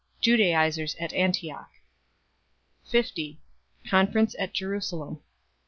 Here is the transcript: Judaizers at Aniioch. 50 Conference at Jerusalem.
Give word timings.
Judaizers 0.19 0.95
at 0.99 1.11
Aniioch. 1.11 1.69
50 2.89 3.39
Conference 3.87 4.35
at 4.39 4.51
Jerusalem. 4.51 5.21